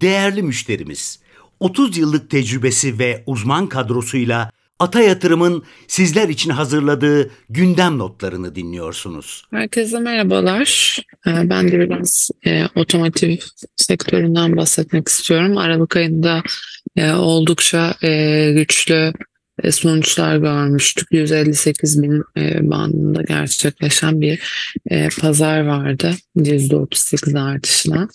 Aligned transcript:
Değerli 0.00 0.42
müşterimiz, 0.42 1.18
30 1.60 1.98
yıllık 1.98 2.30
tecrübesi 2.30 2.98
ve 2.98 3.22
uzman 3.26 3.66
kadrosuyla 3.66 4.50
Ata 4.78 5.00
Yatırım'ın 5.00 5.62
sizler 5.88 6.28
için 6.28 6.50
hazırladığı 6.50 7.30
gündem 7.50 7.98
notlarını 7.98 8.54
dinliyorsunuz. 8.54 9.44
Herkese 9.50 9.98
merhabalar. 9.98 10.98
Ee, 11.26 11.50
ben 11.50 11.72
de 11.72 11.80
biraz 11.80 12.30
e, 12.46 12.64
otomotiv 12.74 13.36
sektöründen 13.76 14.56
bahsetmek 14.56 15.08
istiyorum. 15.08 15.58
Aralık 15.58 15.96
ayında 15.96 16.42
e, 16.96 17.12
oldukça 17.12 17.94
e, 18.02 18.52
güçlü 18.52 19.12
sonuçlar 19.70 20.36
görmüştük. 20.36 21.08
158 21.12 22.02
bin 22.02 22.22
e, 22.36 22.70
bandında 22.70 23.22
gerçekleşen 23.22 24.20
bir 24.20 24.42
e, 24.90 25.08
pazar 25.20 25.60
vardı. 25.60 26.14
%38 26.36 27.40
artışla. 27.40 28.08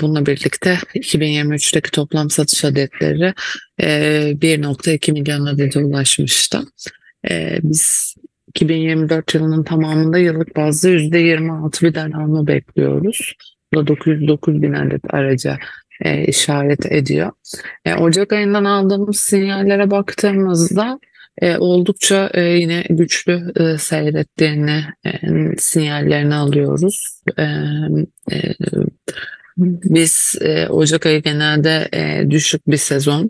Bununla 0.00 0.26
birlikte 0.26 0.78
2023'teki 0.94 1.90
toplam 1.90 2.30
satış 2.30 2.64
adetleri 2.64 3.34
1.2 3.80 5.12
milyon 5.12 5.46
adete 5.46 5.84
ulaşmıştı. 5.84 6.60
Biz 7.62 8.14
2024 8.48 9.34
yılının 9.34 9.64
tamamında 9.64 10.18
yıllık 10.18 10.56
bazda 10.56 10.88
%26 10.88 11.82
bir 11.82 11.94
daralma 11.94 12.46
bekliyoruz. 12.46 13.34
Bu 13.74 13.78
da 13.78 13.86
909 13.86 14.62
bin 14.62 14.72
adet 14.72 15.14
araca 15.14 15.58
e, 16.04 16.24
işaret 16.24 16.92
ediyor. 16.92 17.32
E, 17.84 17.94
Ocak 17.94 18.32
ayından 18.32 18.64
aldığımız 18.64 19.20
sinyallere 19.20 19.90
baktığımızda 19.90 20.98
e, 21.42 21.56
oldukça 21.56 22.30
e, 22.34 22.42
yine 22.42 22.84
güçlü 22.90 23.52
e, 23.56 23.78
seyrettiğini 23.78 24.84
e, 25.06 25.10
sinyallerini 25.58 26.34
alıyoruz. 26.34 27.20
E, 27.38 27.44
e, 28.32 28.54
biz 29.56 30.34
e, 30.40 30.68
Ocak 30.68 31.06
ayı 31.06 31.22
genelde 31.22 31.88
e, 31.94 32.30
düşük 32.30 32.70
bir 32.70 32.76
sezon. 32.76 33.28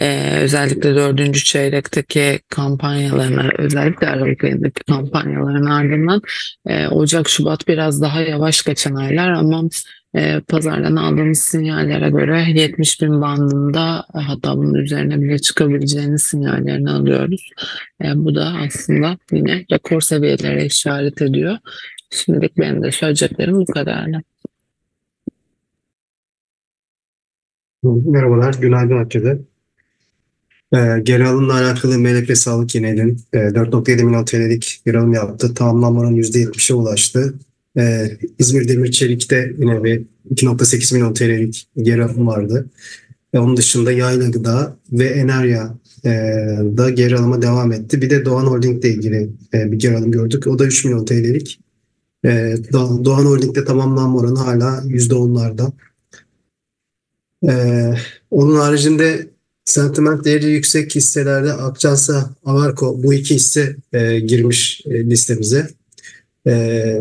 E, 0.00 0.38
özellikle 0.40 0.94
dördüncü 0.94 1.44
çeyrekteki 1.44 2.40
kampanyalarına, 2.48 3.50
özellikle 3.58 4.06
Aralık 4.06 4.44
ayındaki 4.44 4.84
kampanyaların 4.84 5.66
ardından 5.66 6.22
e, 6.66 6.88
Ocak, 6.88 7.28
Şubat 7.28 7.68
biraz 7.68 8.02
daha 8.02 8.20
yavaş 8.20 8.62
geçen 8.62 8.94
aylar 8.94 9.30
ama 9.30 9.62
e, 10.16 10.40
pazardan 10.40 10.96
aldığımız 10.96 11.38
sinyallere 11.38 12.10
göre 12.10 12.44
70 12.54 13.02
bin 13.02 13.20
bandında 13.20 14.04
hatta 14.12 14.56
bunun 14.56 14.74
üzerine 14.74 15.22
bile 15.22 15.38
çıkabileceğini 15.38 16.18
sinyallerini 16.18 16.90
alıyoruz. 16.90 17.50
E, 18.04 18.06
bu 18.14 18.34
da 18.34 18.52
aslında 18.66 19.18
yine 19.32 19.64
rekor 19.72 20.00
seviyelere 20.00 20.64
işaret 20.64 21.22
ediyor. 21.22 21.56
Şimdilik 22.10 22.58
benim 22.58 22.82
de 22.82 22.92
söyleyeceklerim 22.92 23.56
bu 23.56 23.64
kadarla. 23.64 24.22
Merhabalar, 27.82 28.54
günaydın 28.54 28.98
herkese. 28.98 29.38
E, 30.72 30.78
geri 31.02 31.26
alımla 31.26 31.54
alakalı 31.54 32.04
ve 32.04 32.34
Sağlık 32.34 32.74
Yinel'in 32.74 33.20
e, 33.32 33.38
4.7 33.38 34.04
milyon 34.04 34.24
TL'lik 34.24 34.80
bir 34.86 34.94
alım 34.94 35.12
yaptı. 35.12 35.54
Tamamlanmanın 35.54 36.16
%70'e 36.16 36.74
ulaştı. 36.74 37.34
E, 37.78 38.10
İzmir 38.38 38.68
Demir 38.68 38.90
Çelik'te 38.90 39.52
yine 39.58 39.84
bir 39.84 40.02
2.8 40.34 40.94
milyon 40.94 41.14
TL'lik 41.14 41.68
geri 41.76 42.04
alım 42.04 42.26
vardı. 42.26 42.70
E, 43.32 43.38
onun 43.38 43.56
dışında 43.56 43.92
Yayla 43.92 44.28
Gıda 44.28 44.76
ve 44.92 45.04
Enerya 45.04 45.74
e, 46.04 46.10
da 46.76 46.90
geri 46.90 47.16
alıma 47.16 47.42
devam 47.42 47.72
etti. 47.72 48.02
Bir 48.02 48.10
de 48.10 48.24
Doğan 48.24 48.46
Holding 48.46 48.84
ile 48.84 48.94
ilgili 48.94 49.30
e, 49.54 49.72
bir 49.72 49.78
geri 49.78 49.96
alım 49.96 50.12
gördük. 50.12 50.46
O 50.46 50.58
da 50.58 50.66
3 50.66 50.84
milyon 50.84 51.04
TL'lik. 51.04 51.60
E, 52.24 52.56
Doğan 52.72 53.24
Holding'de 53.24 53.64
tamamlanma 53.64 54.18
oranı 54.18 54.38
hala 54.38 54.82
%10'larda. 54.86 55.72
E, 57.48 57.52
onun 58.30 58.56
haricinde 58.56 59.26
sentiment 59.64 60.24
değeri 60.24 60.46
yüksek 60.46 60.94
hisselerde 60.94 61.52
Akçansa, 61.52 62.30
Avarko 62.44 63.02
bu 63.02 63.14
iki 63.14 63.34
hisse 63.34 63.76
e, 63.92 64.20
girmiş 64.20 64.82
e, 64.86 65.10
listemize. 65.10 65.68
E, 66.46 67.00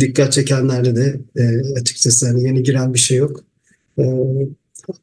dikkat 0.00 0.32
çekenlerde 0.32 0.96
de 0.96 1.20
e, 1.36 1.72
açıkçası 1.80 2.26
hani 2.26 2.44
yeni 2.44 2.62
giren 2.62 2.94
bir 2.94 2.98
şey 2.98 3.18
yok. 3.18 3.44
E, 3.98 4.04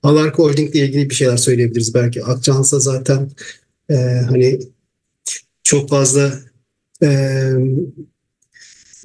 Alarko 0.04 0.44
Holding 0.44 0.76
ile 0.76 0.86
ilgili 0.86 1.10
bir 1.10 1.16
şeyler 1.16 1.38
söyleyebiliriz. 1.38 1.94
Belki 1.94 2.24
Akçansa 2.24 2.80
zaten 2.80 3.30
e, 3.90 3.96
hani 4.30 4.60
çok 5.64 5.90
fazla 5.90 6.40
e, 7.04 7.08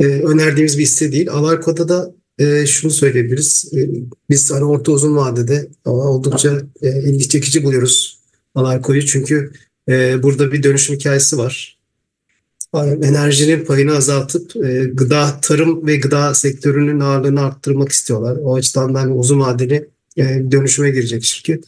e, 0.01 0.05
önerdiğimiz 0.05 0.79
bir 0.79 0.83
hisse 0.83 1.13
değil. 1.13 1.31
Alarko'da 1.31 1.89
da 1.89 2.15
e, 2.39 2.67
şunu 2.67 2.91
söyleyebiliriz. 2.91 3.73
E, 3.75 3.89
biz 4.31 4.51
hani 4.51 4.65
orta 4.65 4.93
uzun 4.93 5.17
vadede 5.17 5.69
oldukça 5.85 6.63
e, 6.83 7.03
ilgi 7.03 7.29
çekici 7.29 7.65
buluyoruz 7.65 8.19
Alarko'yu. 8.55 9.07
Çünkü 9.07 9.53
e, 9.89 10.23
burada 10.23 10.53
bir 10.53 10.63
dönüşüm 10.63 10.97
hikayesi 10.97 11.39
var 11.39 11.74
enerjinin 12.83 13.65
payını 13.65 13.97
azaltıp 13.97 14.57
e, 14.57 14.85
gıda, 14.85 15.41
tarım 15.43 15.87
ve 15.87 15.97
gıda 15.97 16.35
sektörünün 16.35 17.01
ağırlığını 17.01 17.41
arttırmak 17.41 17.93
istiyorlar. 17.93 18.37
O 18.43 18.55
açıdan 18.55 18.95
ben 18.95 19.09
uzun 19.09 19.41
vadeli 19.41 19.89
e, 20.17 20.23
dönüşüme 20.51 20.91
girecek 20.91 21.25
şirket. 21.25 21.65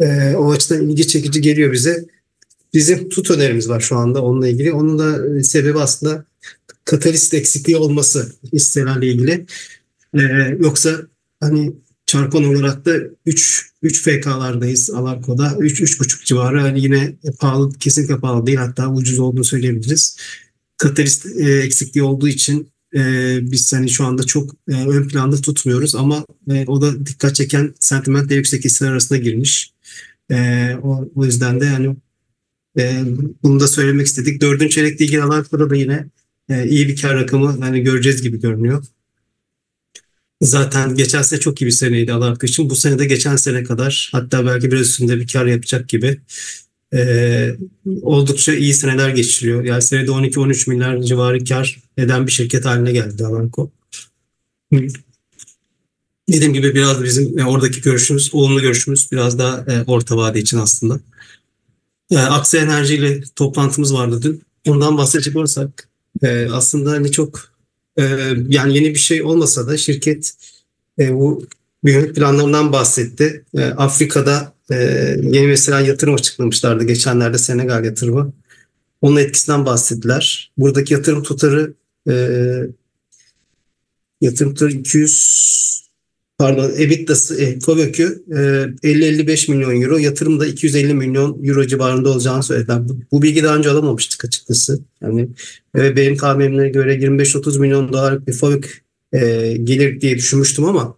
E, 0.00 0.34
o 0.34 0.52
açıdan 0.52 0.88
ilgi 0.88 1.06
çekici 1.06 1.40
geliyor 1.40 1.72
bize. 1.72 2.04
Bizim 2.74 3.08
tut 3.08 3.30
önerimiz 3.30 3.68
var 3.68 3.80
şu 3.80 3.96
anda 3.96 4.22
onunla 4.22 4.48
ilgili. 4.48 4.72
Onun 4.72 4.98
da 4.98 5.36
e, 5.38 5.42
sebebi 5.42 5.78
aslında 5.78 6.24
katalist 6.84 7.34
eksikliği 7.34 7.76
olması 7.76 8.32
hisselerle 8.52 9.06
ilgili. 9.06 9.46
E, 10.14 10.20
yoksa 10.58 11.00
hani 11.40 11.72
çarpan 12.12 12.44
olarak 12.44 12.84
da 12.84 12.96
3 13.26 13.72
3 13.82 14.02
FK'lardayız 14.02 14.90
Alarko'da. 14.90 15.56
3 15.58 15.80
3,5 15.80 16.24
civarı. 16.24 16.58
Yani 16.58 16.80
yine 16.80 17.16
pahalı 17.40 17.72
kesinlikle 17.72 18.18
pahalı 18.18 18.46
değil 18.46 18.58
hatta 18.58 18.92
ucuz 18.92 19.18
olduğunu 19.18 19.44
söyleyebiliriz. 19.44 20.16
Katalist 20.76 21.26
e, 21.26 21.52
eksikliği 21.52 22.04
olduğu 22.04 22.28
için 22.28 22.68
e, 22.94 23.00
biz 23.42 23.72
hani 23.72 23.90
şu 23.90 24.04
anda 24.04 24.22
çok 24.22 24.54
e, 24.68 24.72
ön 24.72 25.08
planda 25.08 25.36
tutmuyoruz 25.36 25.94
ama 25.94 26.24
e, 26.50 26.64
o 26.66 26.82
da 26.82 27.06
dikkat 27.06 27.34
çeken 27.34 27.74
sentimentle 27.80 28.34
yüksek 28.34 28.64
hisseler 28.64 28.90
arasında 28.90 29.18
girmiş. 29.18 29.72
E, 30.30 30.68
o, 30.82 31.08
o 31.14 31.24
yüzden 31.24 31.60
de 31.60 31.64
yani 31.64 31.96
e, 32.78 33.04
bunu 33.42 33.60
da 33.60 33.68
söylemek 33.68 34.06
istedik. 34.06 34.40
Dördüncü 34.40 34.70
çeyrekle 34.70 35.04
ilgili 35.04 35.22
Alarko'da 35.22 35.70
da 35.70 35.76
yine 35.76 36.06
e, 36.48 36.68
iyi 36.68 36.88
bir 36.88 37.00
kar 37.00 37.16
rakamı 37.16 37.58
yani 37.60 37.80
göreceğiz 37.80 38.22
gibi 38.22 38.40
görünüyor. 38.40 38.84
Zaten 40.42 40.94
geçen 40.94 41.22
sene 41.22 41.40
çok 41.40 41.62
iyi 41.62 41.66
bir 41.66 41.70
seneydi 41.70 42.12
Alarko 42.12 42.46
için. 42.46 42.70
Bu 42.70 42.76
sene 42.76 42.98
de 42.98 43.04
geçen 43.04 43.36
sene 43.36 43.64
kadar 43.64 44.08
hatta 44.12 44.46
belki 44.46 44.70
biraz 44.70 44.80
üstünde 44.80 45.20
bir 45.20 45.26
kar 45.26 45.46
yapacak 45.46 45.88
gibi 45.88 46.20
e, 46.94 47.56
oldukça 48.02 48.52
iyi 48.52 48.74
seneler 48.74 49.08
geçiriyor. 49.08 49.64
Yani 49.64 49.82
senede 49.82 50.10
12-13 50.10 50.70
milyar 50.70 51.02
civarı 51.02 51.44
kar 51.44 51.80
eden 51.98 52.26
bir 52.26 52.32
şirket 52.32 52.64
haline 52.64 52.92
geldi 52.92 53.26
Alarko. 53.26 53.70
Dediğim 56.28 56.54
gibi 56.54 56.74
biraz 56.74 57.04
bizim 57.04 57.38
e, 57.38 57.44
oradaki 57.44 57.80
görüşümüz, 57.80 58.30
olumlu 58.32 58.60
görüşümüz 58.60 59.08
biraz 59.12 59.38
daha 59.38 59.64
e, 59.68 59.82
orta 59.86 60.16
vade 60.16 60.40
için 60.40 60.58
aslında. 60.58 61.00
E, 62.10 62.18
Aksi 62.18 62.58
Enerji 62.58 62.94
ile 62.94 63.20
toplantımız 63.36 63.94
vardı 63.94 64.22
dün. 64.22 64.42
Ondan 64.68 64.98
bahsedecek 64.98 65.36
olursak 65.36 65.88
e, 66.22 66.48
aslında 66.52 66.90
hani 66.90 67.12
çok 67.12 67.51
e, 67.96 68.02
yani 68.48 68.76
yeni 68.76 68.94
bir 68.94 68.98
şey 68.98 69.22
olmasa 69.22 69.66
da 69.66 69.76
şirket 69.76 70.32
e, 70.98 71.14
bu 71.14 71.46
büyüme 71.84 72.12
planlarından 72.12 72.72
bahsetti. 72.72 73.44
E, 73.54 73.64
Afrika'da 73.64 74.54
e, 74.70 74.76
yeni 75.22 75.46
mesela 75.46 75.80
yatırım 75.80 76.14
açıklamışlardı 76.14 76.84
geçenlerde 76.84 77.38
Senegal 77.38 77.84
yatırımı. 77.84 78.32
Onun 79.02 79.16
etkisinden 79.16 79.66
bahsettiler. 79.66 80.52
Buradaki 80.58 80.94
yatırım 80.94 81.22
tutarı 81.22 81.74
e, 82.08 82.14
yatırım 84.20 84.54
tutarı 84.54 84.72
200 84.72 85.71
pardon 86.42 86.70
EBITDA'sı 86.78 87.42
e, 87.42 87.60
FOBÖK'ü 87.60 88.22
e, 88.30 88.34
50-55 88.34 89.50
milyon 89.50 89.82
euro, 89.82 89.98
yatırım 89.98 90.40
da 90.40 90.46
250 90.46 90.94
milyon 90.94 91.44
euro 91.44 91.66
civarında 91.66 92.08
olacağını 92.10 92.42
söylediler. 92.42 92.88
Bu, 92.88 92.98
bu 93.12 93.22
bilgi 93.22 93.42
daha 93.42 93.56
önce 93.56 93.70
alamamıştık 93.70 94.24
açıkçası. 94.24 94.80
Yani 95.02 95.28
ve 95.74 95.96
benim 95.96 96.16
tahminimlere 96.16 96.68
göre 96.68 96.94
25-30 96.96 97.60
milyon 97.60 97.92
dolarlık 97.92 98.28
bir 98.28 98.32
FOBÖK 98.32 98.82
e, 99.12 99.18
gelir 99.64 100.00
diye 100.00 100.16
düşünmüştüm 100.16 100.64
ama 100.64 100.96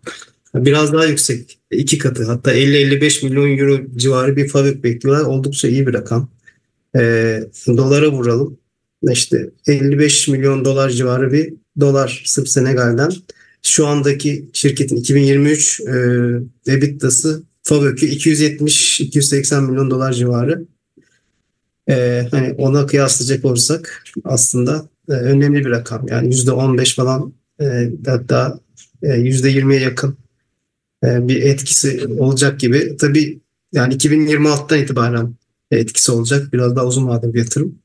biraz 0.55 0.93
daha 0.93 1.05
yüksek. 1.05 1.59
iki 1.71 1.99
katı 1.99 2.25
hatta 2.25 2.55
50-55 2.55 3.25
milyon 3.25 3.59
euro 3.59 3.81
civarı 3.97 4.37
bir 4.37 4.49
FOBÖK 4.49 4.85
bekliyorlar. 4.85 5.25
Oldukça 5.25 5.69
iyi 5.69 5.87
bir 5.87 5.95
rakam. 5.95 6.31
E, 6.97 7.01
dolara 7.67 8.13
vuralım. 8.13 8.59
İşte 9.11 9.51
55 9.67 10.29
milyon 10.29 10.65
dolar 10.65 10.91
civarı 10.91 11.33
bir 11.33 11.55
dolar 11.81 12.23
sırf 12.27 12.49
Senegal'den 12.49 13.11
şu 13.65 13.87
andaki 13.87 14.51
şirketin 14.53 14.97
2023 14.97 15.81
e, 15.81 15.93
EBITDA'sı 16.73 17.43
FAVÖK'ü 17.63 18.07
270-280 18.07 19.67
milyon 19.67 19.91
dolar 19.91 20.13
civarı. 20.13 20.65
E, 21.89 22.29
hani 22.31 22.53
ona 22.53 22.87
kıyaslayacak 22.87 23.45
olursak 23.45 24.05
aslında 24.25 24.89
e, 25.09 25.13
önemli 25.13 25.65
bir 25.65 25.71
rakam. 25.71 26.09
Yani 26.09 26.35
%15 26.35 26.95
falan 26.95 27.33
e, 27.61 27.91
hatta 28.07 28.61
e, 29.03 29.09
%20'ye 29.09 29.81
yakın 29.81 30.17
e, 31.05 31.29
bir 31.29 31.43
etkisi 31.43 32.07
olacak 32.19 32.61
gibi. 32.61 32.97
Tabii 32.97 33.41
yani 33.73 33.95
2026'dan 33.95 34.79
itibaren 34.79 35.35
etkisi 35.71 36.13
olacak. 36.13 36.53
Biraz 36.53 36.77
daha 36.77 36.87
uzun 36.87 37.09
vadeli 37.09 37.35
bir 37.35 37.39
yatırım. 37.39 37.79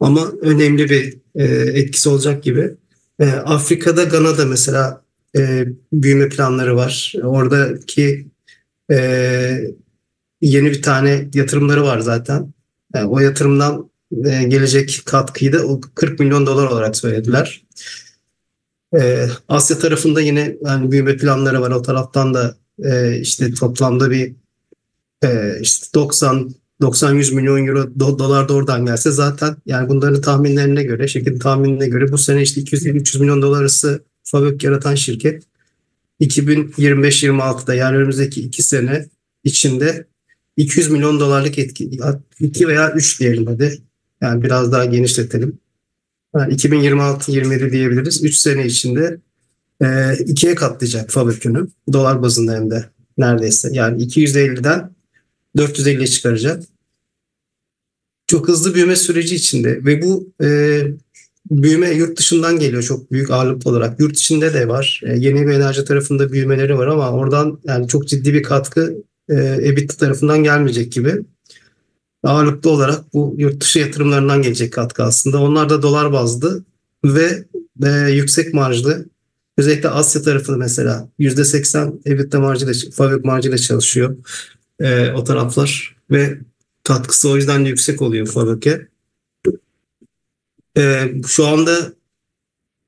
Ama 0.00 0.32
önemli 0.40 0.90
bir 0.90 1.18
e, 1.34 1.44
etkisi 1.80 2.08
olacak 2.08 2.42
gibi. 2.42 2.74
E, 3.20 3.26
Afrika'da 3.30 4.04
Gana'da 4.04 4.46
mesela 4.46 5.02
e, 5.36 5.66
büyüme 5.92 6.28
planları 6.28 6.76
var. 6.76 7.12
Oradaki 7.22 8.26
e, 8.90 8.98
yeni 10.40 10.70
bir 10.70 10.82
tane 10.82 11.28
yatırımları 11.34 11.84
var 11.84 12.00
zaten. 12.00 12.52
Yani 12.94 13.06
o 13.06 13.18
yatırımdan 13.20 13.90
e, 14.24 14.42
gelecek 14.42 15.02
katkıyı 15.04 15.52
da 15.52 15.58
40 15.94 16.20
milyon 16.20 16.46
dolar 16.46 16.66
olarak 16.66 16.96
söylediler. 16.96 17.62
E, 18.94 19.28
Asya 19.48 19.78
tarafında 19.78 20.20
yine 20.20 20.56
yani 20.64 20.90
büyüme 20.90 21.16
planları 21.16 21.60
var. 21.60 21.70
O 21.70 21.82
taraftan 21.82 22.34
da 22.34 22.56
e, 22.84 23.18
işte 23.20 23.54
toplamda 23.54 24.10
bir 24.10 24.32
e, 25.24 25.60
işte 25.60 25.86
90 25.94 26.54
90-100 26.80 27.34
milyon 27.34 27.66
euro 27.66 28.00
do, 28.00 28.18
dolar 28.18 28.48
da 28.48 28.54
oradan 28.54 28.86
gelse 28.86 29.10
zaten 29.10 29.56
yani 29.66 29.88
bunların 29.88 30.20
tahminlerine 30.20 30.82
göre, 30.82 31.08
şirketin 31.08 31.38
tahminine 31.38 31.88
göre 31.88 32.12
bu 32.12 32.18
sene 32.18 32.42
işte 32.42 32.60
250-300 32.60 33.20
milyon 33.20 33.42
dolar 33.42 33.60
arası 33.60 34.04
fabrik 34.22 34.64
yaratan 34.64 34.94
şirket 34.94 35.42
2025-26'da 36.20 37.74
yani 37.74 37.96
önümüzdeki 37.96 38.40
iki 38.40 38.62
sene 38.62 39.06
içinde 39.44 40.06
200 40.56 40.90
milyon 40.90 41.20
dolarlık 41.20 41.58
etki, 41.58 41.90
2 42.40 42.68
veya 42.68 42.92
3 42.92 43.20
diyelim 43.20 43.46
hadi. 43.46 43.78
Yani 44.20 44.42
biraz 44.42 44.72
daha 44.72 44.84
genişletelim. 44.84 45.58
Yani 46.36 46.54
2026-27 46.54 47.72
diyebiliriz. 47.72 48.24
3 48.24 48.34
sene 48.36 48.66
içinde 48.66 49.20
e, 49.82 50.16
ikiye 50.18 50.54
katlayacak 50.54 51.10
fabrikünü. 51.10 51.68
Dolar 51.92 52.22
bazında 52.22 52.54
hem 52.54 52.70
de 52.70 52.84
neredeyse. 53.18 53.68
Yani 53.72 54.02
250'den 54.02 54.90
450'ye 55.58 56.06
çıkaracak. 56.06 56.62
Çok 58.26 58.48
hızlı 58.48 58.74
büyüme 58.74 58.96
süreci 58.96 59.34
içinde 59.34 59.84
ve 59.84 60.02
bu 60.02 60.32
e, 60.42 60.80
büyüme 61.50 61.90
yurt 61.90 62.18
dışından 62.18 62.58
geliyor 62.58 62.82
çok 62.82 63.12
büyük 63.12 63.30
ağırlıklı 63.30 63.70
olarak. 63.70 64.00
Yurt 64.00 64.16
içinde 64.16 64.54
de 64.54 64.68
var. 64.68 65.00
E, 65.04 65.16
yeni 65.18 65.46
bir 65.46 65.52
enerji 65.52 65.84
tarafında 65.84 66.32
büyümeleri 66.32 66.78
var 66.78 66.86
ama 66.86 67.10
oradan 67.10 67.60
yani 67.64 67.88
çok 67.88 68.08
ciddi 68.08 68.34
bir 68.34 68.42
katkı 68.42 69.04
e, 69.28 69.34
EBITDA 69.62 69.96
tarafından 69.96 70.42
gelmeyecek 70.42 70.92
gibi. 70.92 71.14
Ağırlıklı 72.22 72.70
olarak 72.70 73.14
bu 73.14 73.34
yurt 73.38 73.60
dışı 73.60 73.78
yatırımlarından 73.78 74.42
gelecek 74.42 74.72
katkı 74.72 75.02
aslında. 75.02 75.42
Onlar 75.42 75.68
da 75.68 75.82
dolar 75.82 76.12
bazlı 76.12 76.64
ve 77.04 77.44
e, 77.84 77.90
yüksek 78.10 78.54
marjlı. 78.54 79.06
Özellikle 79.58 79.88
Asya 79.88 80.22
tarafında 80.22 80.56
mesela 80.56 81.08
%80 81.18 81.92
EBITDA 82.04 82.40
marjıyla, 82.40 82.74
fabrik 82.92 83.24
marjıyla 83.24 83.58
çalışıyor 83.58 84.16
e, 84.80 85.10
o 85.10 85.24
taraflar 85.24 85.96
ve 86.10 86.38
katkısı 86.84 87.30
o 87.30 87.36
yüzden 87.36 87.64
de 87.64 87.68
yüksek 87.68 88.02
oluyor 88.02 88.26
fabrike. 88.26 88.88
E, 90.76 91.12
şu 91.26 91.46
anda 91.46 91.92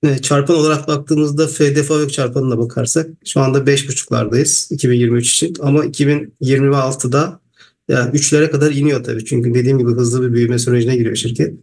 e, 0.02 0.18
çarpan 0.18 0.56
olarak 0.56 0.88
baktığımızda 0.88 1.46
FD 1.46 1.82
fabrik 1.82 2.12
çarpanına 2.12 2.58
bakarsak 2.58 3.10
şu 3.24 3.40
anda 3.40 3.58
5.5'lardayız 3.58 4.74
2023 4.74 5.32
için 5.32 5.56
ama 5.60 5.84
2026'da 5.84 7.40
yani 7.88 8.16
3'lere 8.18 8.50
kadar 8.50 8.72
iniyor 8.72 9.04
tabii. 9.04 9.24
Çünkü 9.24 9.54
dediğim 9.54 9.78
gibi 9.78 9.90
hızlı 9.90 10.22
bir 10.22 10.32
büyüme 10.32 10.58
sürecine 10.58 10.96
giriyor 10.96 11.16
şirket. 11.16 11.54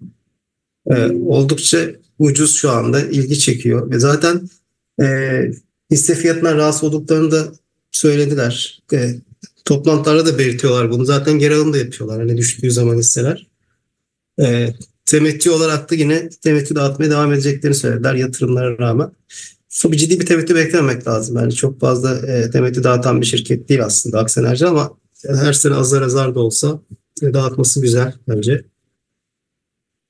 E, 0.88 1.12
oldukça 1.12 1.90
ucuz 2.20 2.56
şu 2.56 2.72
anda 2.72 3.02
ilgi 3.02 3.40
çekiyor 3.40 3.92
ve 3.92 4.00
zaten 4.00 4.50
e, 5.02 5.06
hisse 5.92 6.16
fiyatından 6.16 6.58
rahatsız 6.58 6.84
olduklarını 6.84 7.32
da 7.32 7.54
söylediler. 7.92 8.84
E, 8.94 9.16
toplantılarda 9.68 10.26
da 10.26 10.38
belirtiyorlar 10.38 10.92
bunu. 10.92 11.06
Zaten 11.06 11.40
geri 11.40 11.56
alım 11.56 11.74
da 11.74 11.78
yapıyorlar. 11.78 12.20
Hani 12.20 12.38
düştüğü 12.38 12.72
zaman 12.72 12.98
hisseler. 12.98 13.48
E, 14.42 14.74
temettü 15.06 15.52
olarak 15.52 15.92
da 15.92 15.96
yine 15.96 16.30
temettü 16.30 16.76
dağıtmaya 16.76 17.12
devam 17.12 17.34
edeceklerini 17.34 17.76
söylediler 17.76 18.16
yatırımlara 18.16 18.78
rağmen. 18.78 19.12
Tabii 19.82 19.98
ciddi 19.98 20.20
bir 20.20 20.26
temettü 20.26 20.56
beklememek 20.56 21.08
lazım. 21.08 21.38
Yani 21.38 21.56
çok 21.56 21.80
fazla 21.80 22.18
e, 22.28 22.52
temettü 22.52 22.84
dağıtan 22.84 23.22
bir 23.22 23.26
şirket 23.26 23.70
değil 23.70 23.86
aslında 23.86 24.20
Aksenerji 24.20 24.68
ama 24.68 24.98
her 25.28 25.54
sene 25.54 25.74
azar 25.74 26.02
azar 26.02 26.36
da 26.36 26.40
olsa 26.40 26.82
e, 27.22 27.34
dağıtması 27.34 27.82
güzel 27.82 28.14
bence. 28.28 28.66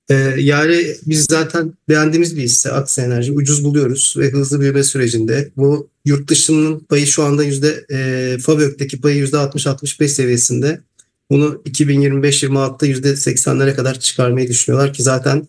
E, 0.10 0.16
yani 0.38 0.96
biz 1.06 1.26
zaten 1.30 1.74
beğendiğimiz 1.90 2.38
bir 2.38 2.42
hisse 2.42 2.72
Aksa 2.72 3.02
Enerji. 3.02 3.32
Ucuz 3.32 3.64
buluyoruz 3.64 4.16
ve 4.18 4.32
hızlı 4.32 4.60
büyüme 4.60 4.84
sürecinde. 4.84 5.52
Bu 5.58 5.90
yurt 6.06 6.30
dışının 6.30 6.80
payı 6.80 7.08
şu 7.08 7.24
anda 7.24 7.44
yüzde 7.44 7.86
e, 7.92 8.38
Fabök'teki 8.38 9.02
payı 9.02 9.18
yüzde 9.18 9.38
60-65 9.38 10.08
seviyesinde. 10.08 10.82
Bunu 11.30 11.62
2025-26'da 11.66 12.86
yüzde 12.86 13.10
80'lere 13.10 13.76
kadar 13.76 14.00
çıkarmayı 14.00 14.48
düşünüyorlar 14.48 14.94
ki 14.94 15.04
zaten 15.04 15.48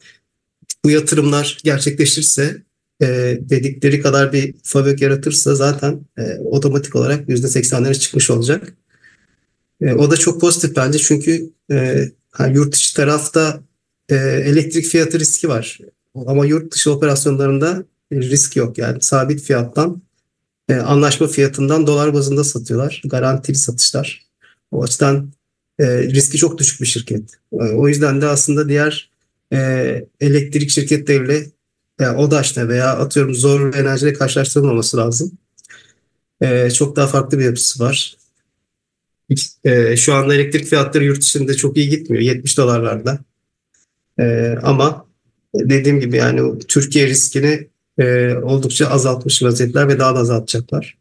bu 0.85 0.91
yatırımlar 0.91 1.59
gerçekleşirse 1.65 2.63
e, 3.03 3.07
dedikleri 3.41 4.01
kadar 4.01 4.33
bir 4.33 4.55
Fabök 4.63 5.03
yaratırsa 5.03 5.55
zaten 5.55 6.01
e, 6.19 6.39
otomatik 6.39 6.97
olarak 6.97 7.29
yüzde 7.29 7.47
80'lere 7.47 7.99
çıkmış 7.99 8.31
olacak. 8.31 8.75
E, 9.81 9.93
o 9.93 10.11
da 10.11 10.17
çok 10.17 10.41
pozitif 10.41 10.77
bence 10.77 10.99
çünkü 10.99 11.51
e, 11.71 12.09
yurt 12.53 12.73
dışı 12.75 12.95
tarafta 12.95 13.61
e, 14.09 14.17
elektrik 14.17 14.87
fiyatı 14.87 15.21
riski 15.21 15.49
var. 15.49 15.79
Ama 16.27 16.47
yurt 16.47 16.73
dışı 16.73 16.93
operasyonlarında 16.93 17.85
risk 18.13 18.57
yok. 18.57 18.79
Yani 18.79 19.03
sabit 19.03 19.43
fiyattan 19.43 20.03
e, 20.69 20.75
anlaşma 20.75 21.27
fiyatından 21.27 21.87
dolar 21.87 22.15
bazında 22.15 22.45
satıyorlar. 22.45 23.03
Garantili 23.05 23.57
satışlar. 23.57 24.27
O 24.71 24.83
açıdan 24.83 25.33
e, 25.79 26.03
riski 26.03 26.39
çok 26.39 26.59
düşük 26.59 26.81
bir 26.81 26.87
şirket. 26.87 27.31
E, 27.53 27.57
o 27.57 27.89
yüzden 27.89 28.21
de 28.21 28.27
aslında 28.27 28.69
diğer 28.69 29.11
e, 29.53 29.59
elektrik 30.21 30.71
şirketleriyle 30.71 31.47
yani 32.01 32.19
ODAŞ'la 32.19 32.69
veya 32.69 32.97
atıyorum 32.97 33.35
zor 33.35 33.75
enerjiyle 33.75 34.13
karşılaştırılmaması 34.13 34.97
lazım. 34.97 35.33
E, 36.41 36.71
çok 36.71 36.97
daha 36.97 37.07
farklı 37.07 37.39
bir 37.39 37.45
yapısı 37.45 37.85
var. 37.85 38.17
E, 39.65 39.97
şu 39.97 40.15
anda 40.15 40.35
elektrik 40.35 40.67
fiyatları 40.67 41.05
yurt 41.05 41.21
dışında 41.21 41.55
çok 41.55 41.77
iyi 41.77 41.89
gitmiyor. 41.89 42.23
70 42.23 42.59
dolarlarda. 42.59 43.19
E, 44.21 44.55
ama 44.63 45.07
dediğim 45.55 46.01
gibi 46.01 46.17
yani 46.17 46.59
Türkiye 46.59 47.07
riskini 47.07 47.69
e, 47.99 48.35
oldukça 48.35 48.87
azaltmış 48.87 49.43
vaziyetler 49.43 49.89
ve 49.89 49.99
daha 49.99 50.15
da 50.15 50.19
azaltacaklar. 50.19 50.99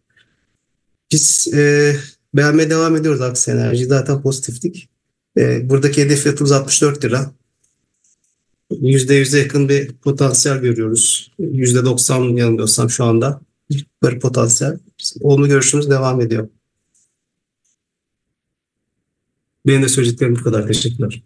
Biz 1.11 1.53
e, 1.53 1.95
beğenmeye 2.33 2.69
devam 2.69 2.95
ediyoruz 2.95 3.21
Aksi 3.21 3.51
Enerji. 3.51 3.85
Zaten 3.85 4.21
pozitiftik. 4.21 4.89
E, 5.37 5.69
buradaki 5.69 6.01
hedef 6.01 6.21
fiyatımız 6.21 6.51
64 6.51 7.05
lira. 7.05 7.31
%100'e 8.71 9.39
yakın 9.39 9.69
bir 9.69 9.93
potansiyel 9.93 10.57
görüyoruz. 10.57 11.31
%90 11.39 12.39
yanılmıyorsam 12.39 12.89
şu 12.89 13.03
anda. 13.03 13.41
Bir 14.03 14.19
potansiyel. 14.19 14.79
Olumlu 15.21 15.47
görüşümüz 15.47 15.89
devam 15.89 16.21
ediyor. 16.21 16.49
Benim 19.65 19.83
de 19.83 19.89
söyleyeceklerim 19.89 20.35
bu 20.35 20.43
kadar. 20.43 20.67
Teşekkürler. 20.67 21.23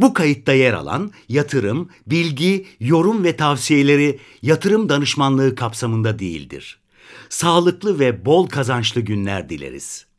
Bu 0.00 0.14
kayıtta 0.14 0.52
yer 0.52 0.72
alan 0.72 1.12
yatırım, 1.28 1.88
bilgi, 2.06 2.66
yorum 2.80 3.24
ve 3.24 3.36
tavsiyeleri 3.36 4.18
yatırım 4.42 4.88
danışmanlığı 4.88 5.54
kapsamında 5.54 6.18
değildir. 6.18 6.80
Sağlıklı 7.28 7.98
ve 7.98 8.24
bol 8.24 8.48
kazançlı 8.48 9.00
günler 9.00 9.48
dileriz. 9.48 10.09